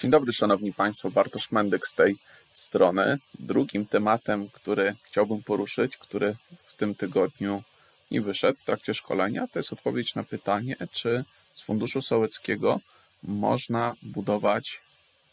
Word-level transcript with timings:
Dzień 0.00 0.10
dobry, 0.10 0.32
Szanowni 0.32 0.72
Państwo. 0.72 1.10
Bartosz 1.10 1.50
Mendyk 1.50 1.86
z 1.86 1.94
tej 1.94 2.16
strony. 2.52 3.18
Drugim 3.38 3.86
tematem, 3.86 4.48
który 4.52 4.94
chciałbym 5.02 5.42
poruszyć, 5.42 5.96
który 5.96 6.36
w 6.66 6.74
tym 6.74 6.94
tygodniu 6.94 7.62
nie 8.10 8.20
wyszedł 8.20 8.58
w 8.58 8.64
trakcie 8.64 8.94
szkolenia, 8.94 9.48
to 9.52 9.58
jest 9.58 9.72
odpowiedź 9.72 10.14
na 10.14 10.24
pytanie, 10.24 10.76
czy 10.92 11.24
z 11.54 11.62
Funduszu 11.62 12.02
Sołeckiego 12.02 12.80
można 13.22 13.94
budować 14.02 14.80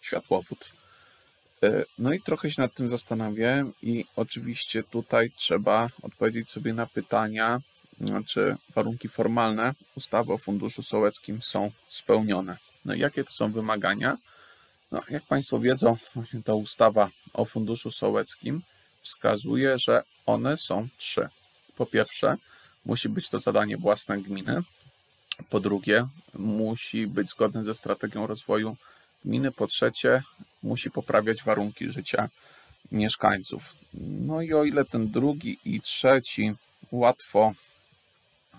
światłowód. 0.00 0.72
E, 1.62 1.84
no 1.98 2.12
i 2.12 2.20
trochę 2.20 2.50
się 2.50 2.62
nad 2.62 2.74
tym 2.74 2.88
zastanawiałem 2.88 3.72
i 3.82 4.04
oczywiście 4.16 4.82
tutaj 4.82 5.30
trzeba 5.36 5.88
odpowiedzieć 6.02 6.50
sobie 6.50 6.72
na 6.72 6.86
pytania, 6.86 7.60
czy 8.26 8.56
warunki 8.74 9.08
formalne 9.08 9.74
ustawy 9.96 10.32
o 10.32 10.38
Funduszu 10.38 10.82
Sołeckim 10.82 11.42
są 11.42 11.70
spełnione. 11.88 12.56
No 12.84 12.94
i 12.94 12.98
jakie 12.98 13.24
to 13.24 13.32
są 13.32 13.52
wymagania? 13.52 14.18
No, 14.92 15.02
jak 15.10 15.22
Państwo 15.22 15.60
wiedzą, 15.60 15.96
ta 16.44 16.54
ustawa 16.54 17.10
o 17.32 17.44
Funduszu 17.44 17.90
Sołeckim 17.90 18.62
wskazuje, 19.02 19.78
że 19.78 20.02
one 20.26 20.56
są 20.56 20.88
trzy. 20.98 21.28
Po 21.76 21.86
pierwsze, 21.86 22.36
musi 22.84 23.08
być 23.08 23.28
to 23.28 23.38
zadanie 23.38 23.76
własne 23.76 24.18
gminy. 24.18 24.62
Po 25.50 25.60
drugie, 25.60 26.06
musi 26.34 27.06
być 27.06 27.30
zgodne 27.30 27.64
ze 27.64 27.74
strategią 27.74 28.26
rozwoju 28.26 28.76
gminy. 29.24 29.52
Po 29.52 29.66
trzecie, 29.66 30.22
musi 30.62 30.90
poprawiać 30.90 31.42
warunki 31.42 31.88
życia 31.88 32.28
mieszkańców. 32.92 33.76
No 33.94 34.42
i 34.42 34.54
o 34.54 34.64
ile 34.64 34.84
ten 34.84 35.10
drugi 35.10 35.58
i 35.64 35.80
trzeci 35.80 36.52
łatwo 36.92 37.52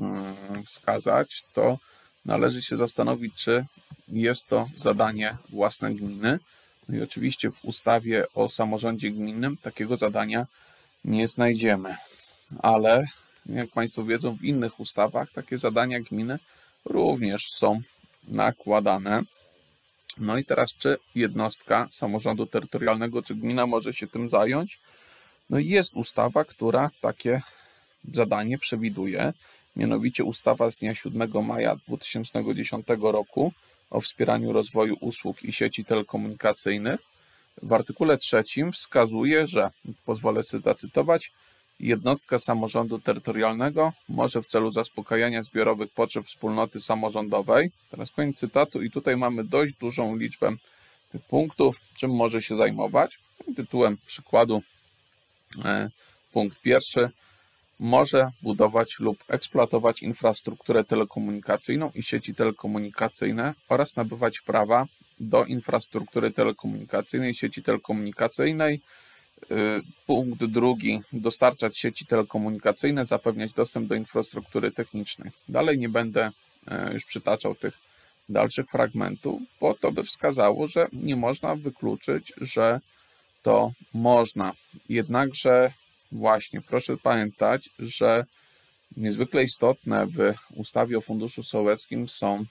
mm, 0.00 0.64
wskazać, 0.64 1.44
to 1.52 1.78
należy 2.24 2.62
się 2.62 2.76
zastanowić, 2.76 3.34
czy 3.34 3.64
jest 4.08 4.46
to 4.46 4.68
zadanie 4.74 5.36
własne 5.48 5.94
gminy. 5.94 6.38
No 6.88 6.98
i 6.98 7.02
oczywiście 7.02 7.50
w 7.50 7.64
ustawie 7.64 8.24
o 8.34 8.48
samorządzie 8.48 9.10
gminnym 9.10 9.56
takiego 9.56 9.96
zadania 9.96 10.46
nie 11.04 11.28
znajdziemy, 11.28 11.96
ale 12.58 13.06
jak 13.46 13.70
Państwo 13.70 14.04
wiedzą, 14.04 14.36
w 14.36 14.44
innych 14.44 14.80
ustawach 14.80 15.32
takie 15.32 15.58
zadania 15.58 16.00
gminy 16.00 16.38
również 16.84 17.50
są 17.50 17.80
nakładane. 18.28 19.22
No 20.18 20.38
i 20.38 20.44
teraz, 20.44 20.74
czy 20.74 20.96
jednostka 21.14 21.88
samorządu 21.90 22.46
terytorialnego, 22.46 23.22
czy 23.22 23.34
gmina 23.34 23.66
może 23.66 23.92
się 23.92 24.06
tym 24.06 24.28
zająć? 24.28 24.78
No 25.50 25.58
i 25.58 25.68
jest 25.68 25.94
ustawa, 25.94 26.44
która 26.44 26.90
takie 27.00 27.42
zadanie 28.12 28.58
przewiduje 28.58 29.32
mianowicie 29.76 30.24
ustawa 30.24 30.70
z 30.70 30.78
dnia 30.78 30.94
7 30.94 31.44
maja 31.44 31.76
2010 31.76 32.86
roku 33.00 33.52
o 33.90 34.00
wspieraniu 34.00 34.52
rozwoju 34.52 34.96
usług 35.00 35.42
i 35.42 35.52
sieci 35.52 35.84
telekomunikacyjnych. 35.84 37.00
W 37.62 37.72
artykule 37.72 38.18
trzecim 38.18 38.72
wskazuje, 38.72 39.46
że, 39.46 39.70
pozwolę 40.04 40.44
sobie 40.44 40.62
zacytować, 40.62 41.32
jednostka 41.80 42.38
samorządu 42.38 42.98
terytorialnego 42.98 43.92
może 44.08 44.42
w 44.42 44.46
celu 44.46 44.70
zaspokajania 44.70 45.42
zbiorowych 45.42 45.90
potrzeb 45.92 46.26
wspólnoty 46.26 46.80
samorządowej, 46.80 47.70
teraz 47.90 48.10
koniec 48.10 48.38
cytatu 48.38 48.82
i 48.82 48.90
tutaj 48.90 49.16
mamy 49.16 49.44
dość 49.44 49.74
dużą 49.74 50.16
liczbę 50.16 50.52
tych 51.12 51.22
punktów, 51.22 51.76
czym 51.96 52.10
może 52.10 52.42
się 52.42 52.56
zajmować. 52.56 53.18
Tytułem 53.56 53.96
przykładu 54.06 54.62
e, 55.64 55.90
punkt 56.32 56.60
pierwszy, 56.60 57.10
może 57.78 58.30
budować 58.42 58.98
lub 58.98 59.24
eksploatować 59.28 60.02
infrastrukturę 60.02 60.84
telekomunikacyjną 60.84 61.90
i 61.94 62.02
sieci 62.02 62.34
telekomunikacyjne 62.34 63.54
oraz 63.68 63.96
nabywać 63.96 64.40
prawa 64.40 64.86
do 65.20 65.44
infrastruktury 65.44 66.30
telekomunikacyjnej, 66.30 67.34
sieci 67.34 67.62
telekomunikacyjnej. 67.62 68.80
Y, 69.50 69.80
punkt 70.06 70.44
drugi, 70.44 71.00
dostarczać 71.12 71.78
sieci 71.78 72.06
telekomunikacyjne, 72.06 73.04
zapewniać 73.04 73.52
dostęp 73.52 73.88
do 73.88 73.94
infrastruktury 73.94 74.72
technicznej. 74.72 75.30
Dalej 75.48 75.78
nie 75.78 75.88
będę 75.88 76.30
e, 76.66 76.92
już 76.92 77.04
przytaczał 77.04 77.54
tych 77.54 77.78
dalszych 78.28 78.66
fragmentów, 78.66 79.42
bo 79.60 79.74
to 79.74 79.92
by 79.92 80.02
wskazało, 80.02 80.66
że 80.66 80.88
nie 80.92 81.16
można 81.16 81.56
wykluczyć, 81.56 82.32
że 82.40 82.80
to 83.42 83.72
można. 83.94 84.52
Jednakże 84.88 85.72
Właśnie, 86.12 86.60
proszę 86.60 86.96
pamiętać, 86.96 87.70
że 87.78 88.24
niezwykle 88.96 89.44
istotne 89.44 90.06
w 90.06 90.34
ustawie 90.54 90.98
o 90.98 91.00
Funduszu 91.00 91.42
Sołeckim 91.42 92.08
są 92.08 92.44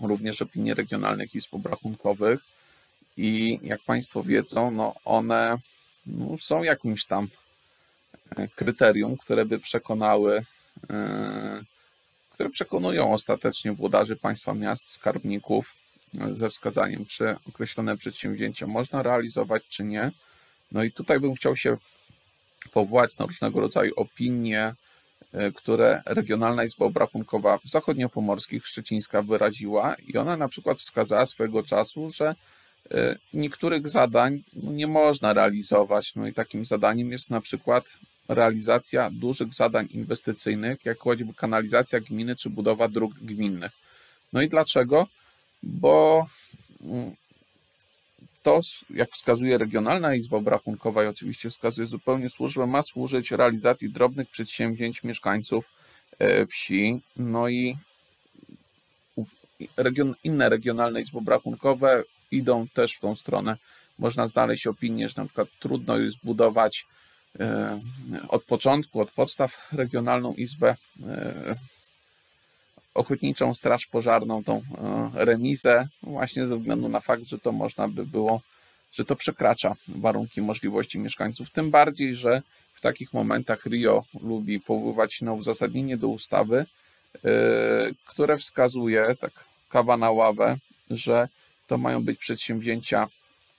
również 0.00 0.42
opinie 0.42 0.74
regionalnych 0.74 1.34
izb 1.34 1.54
obrachunkowych 1.54 2.40
i 3.16 3.58
jak 3.62 3.82
Państwo 3.82 4.22
wiedzą, 4.22 4.70
no 4.70 4.94
one 5.04 5.56
no, 6.06 6.38
są 6.38 6.62
jakimś 6.62 7.04
tam 7.04 7.28
e, 8.36 8.48
kryterium, 8.48 9.16
które 9.16 9.44
by 9.44 9.58
przekonały, 9.58 10.44
e, 10.90 11.62
które 12.30 12.50
przekonują 12.50 13.12
ostatecznie 13.12 13.72
włodarzy 13.72 14.16
państwa 14.16 14.54
miast, 14.54 14.88
skarbników 14.88 15.74
ze 16.30 16.50
wskazaniem, 16.50 17.06
czy 17.06 17.36
określone 17.48 17.96
przedsięwzięcia 17.96 18.66
można 18.66 19.02
realizować, 19.02 19.62
czy 19.68 19.84
nie. 19.84 20.10
No 20.72 20.82
i 20.82 20.92
tutaj 20.92 21.20
bym 21.20 21.34
chciał 21.34 21.56
się 21.56 21.76
powołać 22.68 23.18
na 23.18 23.26
różnego 23.26 23.60
rodzaju 23.60 23.92
opinie, 23.96 24.74
e, 25.32 25.52
które 25.52 26.02
Regionalna 26.06 26.64
Izba 26.64 26.84
Obrachunkowa 26.86 27.58
Zachodniopomorskich 27.64 28.66
Szczecińska 28.66 29.22
wyraziła 29.22 29.94
i 30.08 30.16
ona 30.16 30.36
na 30.36 30.48
przykład 30.48 30.78
wskazała 30.78 31.26
swego 31.26 31.62
czasu, 31.62 32.10
że 32.10 32.34
e, 32.90 33.16
niektórych 33.34 33.88
zadań 33.88 34.42
nie 34.52 34.86
można 34.86 35.32
realizować. 35.32 36.14
No 36.16 36.26
i 36.26 36.32
takim 36.32 36.64
zadaniem 36.64 37.12
jest 37.12 37.30
na 37.30 37.40
przykład 37.40 37.84
realizacja 38.28 39.10
dużych 39.10 39.54
zadań 39.54 39.88
inwestycyjnych, 39.90 40.84
jak 40.84 40.98
choćby 40.98 41.34
kanalizacja 41.34 42.00
gminy 42.00 42.36
czy 42.36 42.50
budowa 42.50 42.88
dróg 42.88 43.14
gminnych. 43.14 43.72
No 44.32 44.42
i 44.42 44.48
dlaczego? 44.48 45.06
Bo 45.62 46.26
mm, 46.80 47.14
to, 48.42 48.60
jak 48.90 49.10
wskazuje 49.10 49.58
Regionalna 49.58 50.14
Izba 50.14 50.36
Obrachunkowa 50.36 51.04
i 51.04 51.06
oczywiście 51.06 51.50
wskazuje 51.50 51.86
zupełnie 51.86 52.30
służbę, 52.30 52.66
ma 52.66 52.82
służyć 52.82 53.30
realizacji 53.30 53.90
drobnych 53.90 54.30
przedsięwzięć 54.30 55.04
mieszkańców 55.04 55.64
e, 56.18 56.46
wsi. 56.46 57.00
No 57.16 57.48
i 57.48 57.76
region, 59.76 60.14
inne 60.24 60.48
regionalne 60.48 61.00
izby 61.00 61.18
obrachunkowe 61.18 62.02
idą 62.30 62.68
też 62.68 62.94
w 62.94 63.00
tą 63.00 63.16
stronę. 63.16 63.56
Można 63.98 64.28
znaleźć 64.28 64.66
opinię, 64.66 65.08
że 65.08 65.14
na 65.16 65.24
przykład 65.24 65.48
trudno 65.58 65.98
jest 65.98 66.24
budować 66.24 66.86
e, 67.40 67.78
od 68.28 68.44
początku, 68.44 69.00
od 69.00 69.10
podstaw 69.10 69.72
regionalną 69.72 70.34
izbę 70.34 70.76
e, 71.06 71.54
ochotniczą 72.94 73.54
straż 73.54 73.86
pożarną, 73.86 74.44
tą 74.44 74.56
e, 74.56 75.24
remizę, 75.24 75.88
właśnie 76.02 76.46
ze 76.46 76.56
względu 76.56 76.88
na 76.88 77.00
fakt, 77.00 77.24
że 77.24 77.38
to 77.38 77.52
można 77.52 77.88
by 77.88 78.06
było, 78.06 78.40
że 78.92 79.04
to 79.04 79.16
przekracza 79.16 79.74
warunki 79.88 80.42
możliwości 80.42 80.98
mieszkańców. 80.98 81.50
Tym 81.50 81.70
bardziej, 81.70 82.14
że 82.14 82.42
w 82.74 82.80
takich 82.80 83.12
momentach 83.12 83.66
Rio 83.66 84.04
lubi 84.20 84.60
powoływać 84.60 85.20
na 85.20 85.32
uzasadnienie 85.32 85.96
do 85.96 86.08
ustawy, 86.08 86.66
e, 87.24 87.30
które 88.06 88.38
wskazuje, 88.38 89.16
tak 89.20 89.32
kawa 89.68 89.96
na 89.96 90.10
ławę, 90.10 90.56
że 90.90 91.28
to 91.66 91.78
mają 91.78 92.04
być 92.04 92.18
przedsięwzięcia 92.18 93.08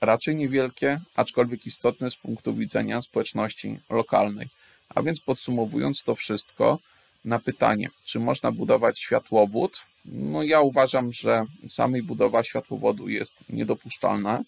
raczej 0.00 0.36
niewielkie, 0.36 1.00
aczkolwiek 1.14 1.66
istotne 1.66 2.10
z 2.10 2.16
punktu 2.16 2.54
widzenia 2.54 3.02
społeczności 3.02 3.78
lokalnej. 3.90 4.48
A 4.88 5.02
więc 5.02 5.20
podsumowując 5.20 6.02
to 6.02 6.14
wszystko, 6.14 6.78
na 7.24 7.38
pytanie, 7.38 7.88
czy 8.04 8.18
można 8.18 8.52
budować 8.52 8.98
światłowód, 8.98 9.80
no 10.04 10.42
ja 10.42 10.60
uważam, 10.60 11.12
że 11.12 11.44
samej 11.68 12.02
budowa 12.02 12.44
światłowodu 12.44 13.08
jest 13.08 13.36
niedopuszczalna. 13.48 14.42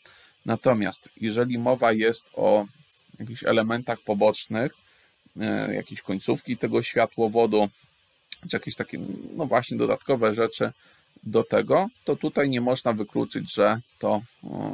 Natomiast 0.47 1.09
jeżeli 1.21 1.59
mowa 1.59 1.93
jest 1.93 2.29
o 2.35 2.67
jakichś 3.19 3.45
elementach 3.45 4.01
pobocznych, 4.01 4.73
e, 5.41 5.75
jakieś 5.75 6.03
końcówki 6.03 6.57
tego 6.57 6.83
światłowodu, 6.83 7.69
czy 8.51 8.57
jakieś 8.57 8.77
takie, 8.77 8.99
no 9.37 9.47
właśnie, 9.47 9.77
dodatkowe 9.77 10.35
rzeczy 10.35 10.73
do 11.23 11.45
tego, 11.45 11.89
to 12.05 12.17
tutaj 12.17 12.51
nie 12.51 12.61
można 12.61 12.93
wykluczyć, 12.93 13.55
że 13.55 13.81
to 13.99 14.23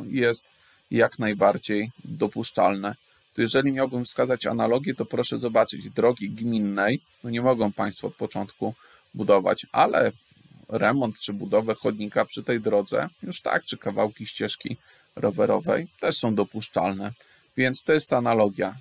jest 0.08 0.46
jak 0.90 1.18
najbardziej 1.18 1.90
dopuszczalne 2.04 2.94
to 3.34 3.42
jeżeli 3.42 3.72
miałbym 3.72 4.04
wskazać 4.04 4.46
analogię, 4.46 4.94
to 4.94 5.04
proszę 5.04 5.38
zobaczyć 5.38 5.90
drogi 5.90 6.30
gminnej. 6.30 7.00
No 7.24 7.30
nie 7.30 7.42
mogą 7.42 7.72
Państwo 7.72 8.06
od 8.06 8.14
początku 8.14 8.74
budować, 9.14 9.66
ale 9.72 10.12
remont 10.68 11.18
czy 11.18 11.32
budowę 11.32 11.74
chodnika 11.74 12.24
przy 12.24 12.42
tej 12.42 12.60
drodze, 12.60 13.08
już 13.22 13.40
tak, 13.40 13.64
czy 13.64 13.78
kawałki 13.78 14.26
ścieżki 14.26 14.76
rowerowej 15.16 15.86
też 16.00 16.16
są 16.16 16.34
dopuszczalne. 16.34 17.12
Więc 17.56 17.82
to 17.82 17.92
jest 17.92 18.10
ta 18.10 18.16
analogia. 18.16 18.76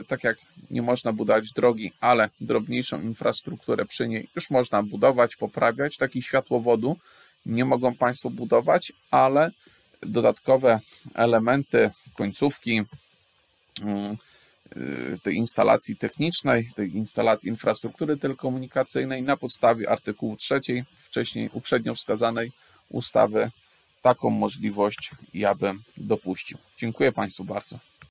Y, 0.00 0.04
tak 0.04 0.24
jak 0.24 0.36
nie 0.70 0.82
można 0.82 1.12
budować 1.12 1.52
drogi, 1.52 1.92
ale 2.00 2.30
drobniejszą 2.40 3.00
infrastrukturę 3.00 3.84
przy 3.84 4.08
niej 4.08 4.28
już 4.36 4.50
można 4.50 4.82
budować, 4.82 5.36
poprawiać. 5.36 5.96
Taki 5.96 6.22
światłowodu 6.22 6.96
nie 7.46 7.64
mogą 7.64 7.94
Państwo 7.94 8.30
budować, 8.30 8.92
ale 9.10 9.50
dodatkowe 10.02 10.80
elementy, 11.14 11.90
końcówki 12.14 12.82
tej 15.22 15.36
instalacji 15.36 15.96
technicznej, 15.96 16.68
tej 16.76 16.96
instalacji 16.96 17.48
infrastruktury 17.48 18.16
telekomunikacyjnej 18.16 19.22
na 19.22 19.36
podstawie 19.36 19.90
artykułu 19.90 20.36
3 20.36 20.60
wcześniej 21.04 21.50
uprzednio 21.52 21.94
wskazanej 21.94 22.52
ustawy 22.90 23.50
taką 24.02 24.30
możliwość 24.30 25.10
ja 25.34 25.54
bym 25.54 25.82
dopuścił. 25.96 26.58
Dziękuję 26.76 27.12
Państwu 27.12 27.44
bardzo. 27.44 27.91